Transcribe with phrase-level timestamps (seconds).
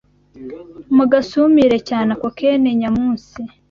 [0.95, 3.39] Mugasumire cyane Ako kene-nyamunsi